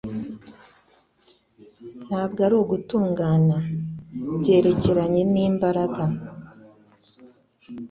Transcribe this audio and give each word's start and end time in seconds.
Ntabwo 2.07 2.39
ari 2.47 2.55
ugutungana. 2.63 3.57
Byerekeranye 4.39 5.21
n'imbaraga. 5.33 6.03